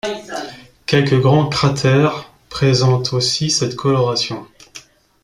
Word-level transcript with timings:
Quelques 0.87 1.19
grands 1.19 1.47
cratères 1.47 2.31
présentent 2.49 3.13
aussi 3.13 3.51
cette 3.51 3.75
coloration. 3.75 4.47